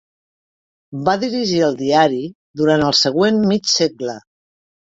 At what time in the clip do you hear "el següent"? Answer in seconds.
2.89-3.41